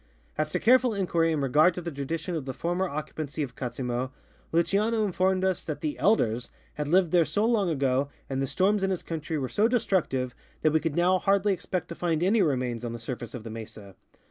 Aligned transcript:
After 0.35 0.57
careful 0.57 0.95
inquiry 0.95 1.31
in 1.31 1.41
regard 1.41 1.75
to 1.75 1.81
the 1.81 1.91
tradition 1.91 2.33
of 2.33 2.45
the 2.45 2.55
former 2.55 2.89
occupancy 2.89 3.43
of 3.43 3.55
Katzimo, 3.55 4.09
Luciano 4.51 5.05
informed 5.05 5.45
us 5.45 5.63
that" 5.63 5.81
the 5.81 5.99
elders" 5.99 6.49
had 6.73 6.87
lived 6.87 7.11
there 7.11 7.23
so 7.23 7.45
long 7.45 7.69
ago 7.69 8.09
and 8.27 8.41
the 8.41 8.47
storms 8.47 8.81
in 8.81 8.89
his 8.89 9.03
country 9.03 9.37
were 9.37 9.47
so 9.47 9.67
destructive 9.67 10.33
that 10.63 10.71
we 10.71 10.79
could 10.79 10.95
now 10.95 11.19
hardly 11.19 11.53
expect 11.53 11.87
to 11.89 11.93
find 11.93 12.23
any 12.23 12.41
remains 12.41 12.83
on 12.83 12.93
the 12.93 12.97
surface 12.97 13.35
of 13.35 13.43
the 13.43 13.51
mesa. 13.51 13.95